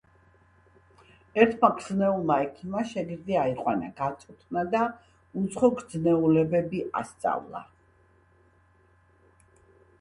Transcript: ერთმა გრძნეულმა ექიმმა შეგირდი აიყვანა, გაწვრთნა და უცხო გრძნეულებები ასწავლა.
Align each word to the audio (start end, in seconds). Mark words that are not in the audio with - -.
ერთმა 1.43 1.69
გრძნეულმა 1.81 2.37
ექიმმა 2.45 2.81
შეგირდი 2.93 3.37
აიყვანა, 3.43 3.91
გაწვრთნა 4.01 4.65
და 4.73 4.83
უცხო 5.43 5.71
გრძნეულებები 5.77 6.83
ასწავლა. 7.03 7.65